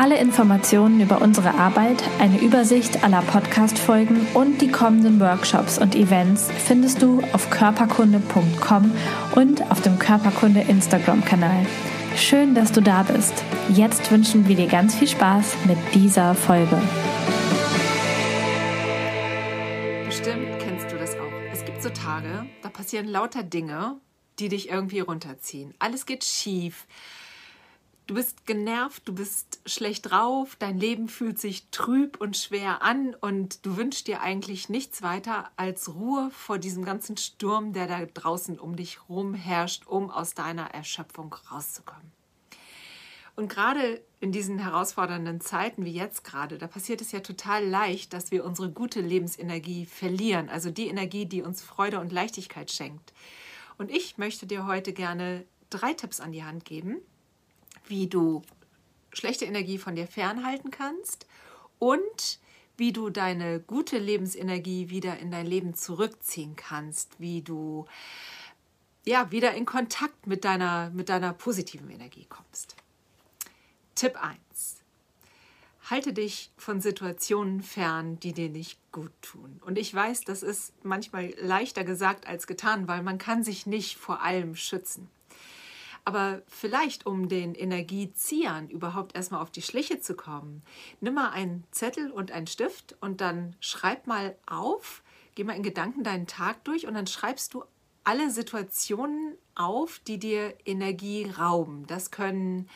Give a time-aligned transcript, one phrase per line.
[0.00, 6.50] Alle Informationen über unsere Arbeit, eine Übersicht aller Podcast-Folgen und die kommenden Workshops und Events
[6.50, 8.92] findest du auf körperkunde.com
[9.34, 11.66] und auf dem Körperkunde Instagram-Kanal.
[12.16, 13.44] Schön, dass du da bist.
[13.68, 16.80] Jetzt wünschen wir dir ganz viel Spaß mit dieser Folge.
[20.06, 21.52] Bestimmt kennst du das auch.
[21.52, 24.00] Es gibt so Tage, da passieren lauter Dinge,
[24.38, 25.74] die dich irgendwie runterziehen.
[25.78, 26.86] Alles geht schief
[28.10, 33.14] Du bist genervt, du bist schlecht drauf, dein Leben fühlt sich trüb und schwer an
[33.14, 38.04] und du wünschst dir eigentlich nichts weiter als Ruhe vor diesem ganzen Sturm, der da
[38.04, 42.10] draußen um dich rum herrscht, um aus deiner Erschöpfung rauszukommen.
[43.36, 48.12] Und gerade in diesen herausfordernden Zeiten wie jetzt gerade, da passiert es ja total leicht,
[48.12, 53.12] dass wir unsere gute Lebensenergie verlieren, also die Energie, die uns Freude und Leichtigkeit schenkt.
[53.78, 57.00] Und ich möchte dir heute gerne drei Tipps an die Hand geben,
[57.90, 58.42] wie du
[59.12, 61.26] schlechte Energie von dir fernhalten kannst
[61.78, 62.38] und
[62.76, 67.84] wie du deine gute Lebensenergie wieder in dein Leben zurückziehen kannst, wie du
[69.04, 72.76] ja wieder in Kontakt mit deiner, mit deiner positiven Energie kommst.
[73.94, 74.38] Tipp 1.
[75.90, 79.60] Halte dich von Situationen fern, die dir nicht gut tun.
[79.64, 83.98] Und ich weiß, das ist manchmal leichter gesagt als getan, weil man kann sich nicht
[83.98, 85.10] vor allem schützen.
[86.04, 90.62] Aber vielleicht, um den Energieziehern überhaupt erstmal auf die Schliche zu kommen,
[91.00, 95.02] nimm mal einen Zettel und einen Stift und dann schreib mal auf,
[95.34, 97.64] geh mal in Gedanken deinen Tag durch und dann schreibst du
[98.04, 101.86] alle Situationen auf, die dir Energie rauben.
[101.86, 102.68] Das können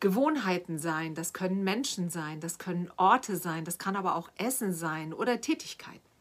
[0.00, 4.72] Gewohnheiten sein, das können Menschen sein, das können Orte sein, das kann aber auch Essen
[4.72, 6.13] sein oder Tätigkeiten.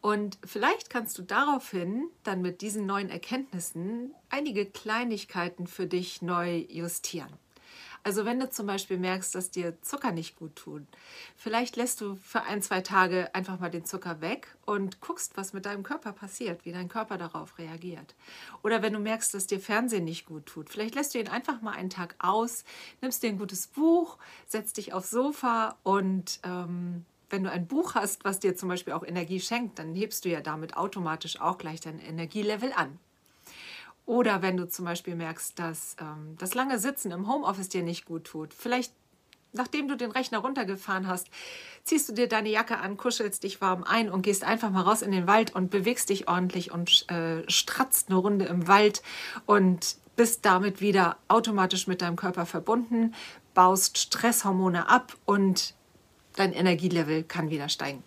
[0.00, 6.66] Und vielleicht kannst du daraufhin dann mit diesen neuen Erkenntnissen einige Kleinigkeiten für dich neu
[6.68, 7.32] justieren.
[8.04, 10.82] Also wenn du zum Beispiel merkst, dass dir Zucker nicht gut tut,
[11.36, 15.52] vielleicht lässt du für ein, zwei Tage einfach mal den Zucker weg und guckst, was
[15.52, 18.14] mit deinem Körper passiert, wie dein Körper darauf reagiert.
[18.62, 21.60] Oder wenn du merkst, dass dir Fernsehen nicht gut tut, vielleicht lässt du ihn einfach
[21.60, 22.64] mal einen Tag aus,
[23.00, 24.16] nimmst dir ein gutes Buch,
[24.46, 28.92] setzt dich aufs Sofa und ähm, wenn du ein Buch hast, was dir zum Beispiel
[28.92, 32.98] auch Energie schenkt, dann hebst du ja damit automatisch auch gleich dein Energielevel an.
[34.06, 38.06] Oder wenn du zum Beispiel merkst, dass ähm, das lange Sitzen im Homeoffice dir nicht
[38.06, 38.92] gut tut, vielleicht
[39.52, 41.28] nachdem du den Rechner runtergefahren hast,
[41.84, 45.02] ziehst du dir deine Jacke an, kuschelst dich warm ein und gehst einfach mal raus
[45.02, 49.02] in den Wald und bewegst dich ordentlich und äh, stratzt eine Runde im Wald
[49.46, 53.14] und bist damit wieder automatisch mit deinem Körper verbunden,
[53.54, 55.74] baust Stresshormone ab und
[56.38, 58.02] dein Energielevel kann wieder steigen.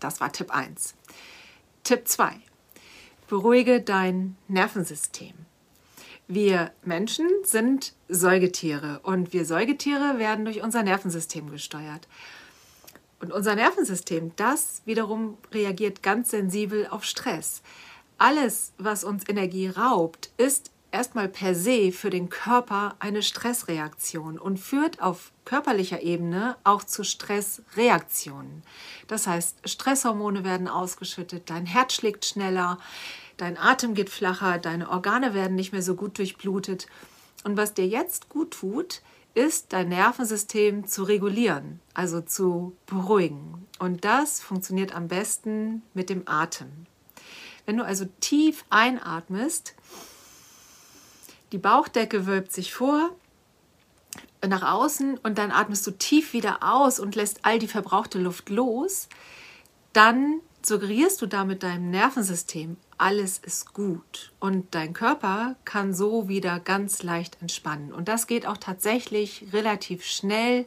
[0.00, 0.94] Das war Tipp 1.
[1.82, 2.32] Tipp 2.
[3.28, 5.34] Beruhige dein Nervensystem.
[6.26, 12.08] Wir Menschen sind Säugetiere und wir Säugetiere werden durch unser Nervensystem gesteuert.
[13.20, 17.62] Und unser Nervensystem, das wiederum reagiert ganz sensibel auf Stress.
[18.16, 24.58] Alles, was uns Energie raubt, ist erstmal per se für den Körper eine Stressreaktion und
[24.58, 28.62] führt auf körperlicher Ebene auch zu Stressreaktionen.
[29.08, 32.78] Das heißt, Stresshormone werden ausgeschüttet, dein Herz schlägt schneller,
[33.36, 36.86] dein Atem geht flacher, deine Organe werden nicht mehr so gut durchblutet.
[37.42, 39.02] Und was dir jetzt gut tut,
[39.34, 43.66] ist dein Nervensystem zu regulieren, also zu beruhigen.
[43.80, 46.86] Und das funktioniert am besten mit dem Atem.
[47.66, 49.74] Wenn du also tief einatmest,
[51.54, 53.10] die Bauchdecke wölbt sich vor
[54.44, 58.50] nach außen und dann atmest du tief wieder aus und lässt all die verbrauchte Luft
[58.50, 59.08] los,
[59.92, 66.58] dann suggerierst du damit deinem Nervensystem, alles ist gut und dein Körper kann so wieder
[66.58, 67.92] ganz leicht entspannen.
[67.92, 70.66] Und das geht auch tatsächlich relativ schnell,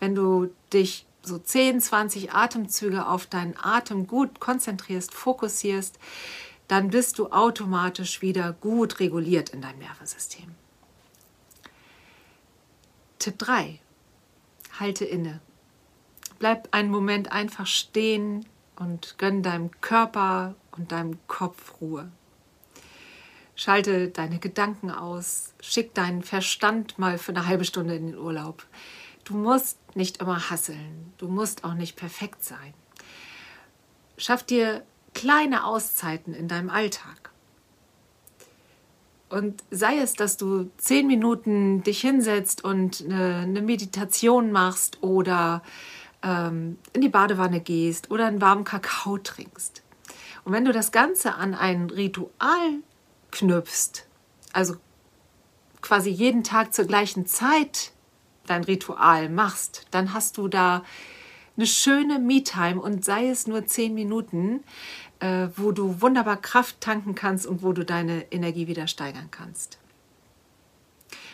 [0.00, 5.98] wenn du dich so 10, 20 Atemzüge auf deinen Atem gut konzentrierst, fokussierst,
[6.68, 10.54] dann bist du automatisch wieder gut reguliert in deinem Nervensystem.
[13.18, 13.80] Tipp 3.
[14.78, 15.40] Halte inne.
[16.38, 18.46] Bleib einen Moment einfach stehen
[18.76, 22.10] und gönn deinem Körper und deinem Kopf Ruhe.
[23.54, 28.66] Schalte deine Gedanken aus, schick deinen Verstand mal für eine halbe Stunde in den Urlaub.
[29.24, 32.74] Du musst nicht immer hasseln, du musst auch nicht perfekt sein.
[34.18, 34.84] Schaff dir
[35.16, 37.30] kleine Auszeiten in deinem Alltag.
[39.30, 45.62] Und sei es, dass du zehn Minuten dich hinsetzt und eine, eine Meditation machst oder
[46.22, 49.82] ähm, in die Badewanne gehst oder einen warmen Kakao trinkst.
[50.44, 52.82] Und wenn du das Ganze an ein Ritual
[53.32, 54.06] knüpfst,
[54.52, 54.76] also
[55.80, 57.92] quasi jeden Tag zur gleichen Zeit
[58.46, 60.84] dein Ritual machst, dann hast du da
[61.56, 64.62] eine schöne Me-Time und sei es nur zehn Minuten,
[65.20, 69.78] äh, wo du wunderbar Kraft tanken kannst und wo du deine Energie wieder steigern kannst.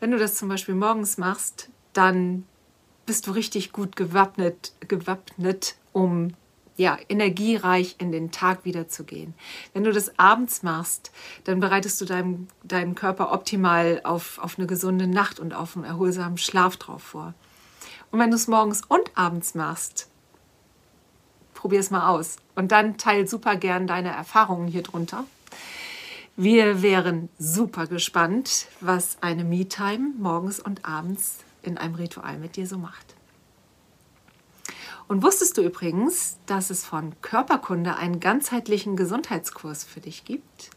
[0.00, 2.44] Wenn du das zum Beispiel morgens machst, dann
[3.06, 6.34] bist du richtig gut gewappnet, gewappnet um
[6.76, 9.34] ja, energiereich in den Tag wieder zu gehen.
[9.72, 11.12] Wenn du das abends machst,
[11.44, 15.84] dann bereitest du deinem, deinem Körper optimal auf, auf eine gesunde Nacht und auf einen
[15.84, 17.34] erholsamen Schlaf drauf vor.
[18.10, 20.08] Und wenn du es morgens und abends machst,
[21.64, 22.36] probier es mal aus.
[22.56, 25.24] Und dann teil super gern deine Erfahrungen hier drunter.
[26.36, 32.66] Wir wären super gespannt, was eine Me-Time morgens und abends in einem Ritual mit dir
[32.66, 33.14] so macht.
[35.08, 40.68] Und wusstest du übrigens, dass es von Körperkunde einen ganzheitlichen Gesundheitskurs für dich gibt?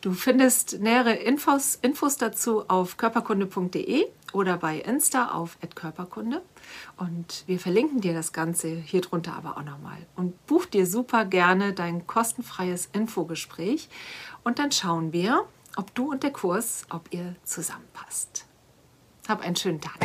[0.00, 6.40] Du findest nähere Infos, Infos dazu auf körperkunde.de oder bei Insta auf @körperkunde
[6.98, 11.24] und wir verlinken dir das Ganze hier drunter aber auch nochmal und buch dir super
[11.24, 13.88] gerne dein kostenfreies Infogespräch
[14.44, 15.46] und dann schauen wir,
[15.76, 18.46] ob du und der Kurs, ob ihr zusammenpasst.
[19.26, 19.98] Hab einen schönen Tag.